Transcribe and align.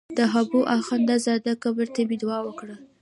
د 0.17 0.19
حبو 0.33 0.59
اخند 0.77 1.09
زاده 1.25 1.53
قبر 1.63 1.87
ته 1.93 2.01
مې 2.07 2.15
دعا 2.21 2.39
وکړه. 2.45 2.75